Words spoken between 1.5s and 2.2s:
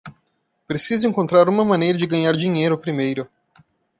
maneira de